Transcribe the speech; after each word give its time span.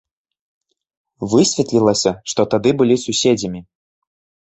Высветлілася, 1.35 2.11
што 2.35 2.49
тады 2.57 2.69
былі 2.83 2.95
суседзямі. 3.07 3.67